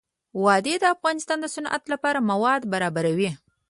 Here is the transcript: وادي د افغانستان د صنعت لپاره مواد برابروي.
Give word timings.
وادي 0.43 0.75
د 0.79 0.85
افغانستان 0.95 1.37
د 1.41 1.45
صنعت 1.55 1.83
لپاره 1.93 2.19
مواد 2.31 2.61
برابروي. 2.73 3.31